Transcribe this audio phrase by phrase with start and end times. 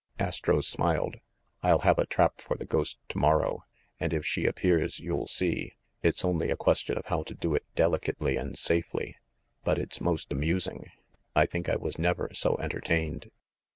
[0.17, 1.17] Astro smiled.
[1.61, 3.65] "I'll have a trap for the ghost to morrow,
[3.99, 5.75] and if she appears you'll see.
[6.01, 9.17] It's only a question of how to do it delicately and safely.
[9.63, 10.89] But it's most amusing.
[11.35, 13.29] I think I was never so enter tained."